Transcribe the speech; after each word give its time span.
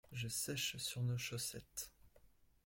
Je 0.11 0.27
sèche 0.27 0.77
sur 0.77 1.03
nos 1.03 1.19
chaussettes. 1.19 1.91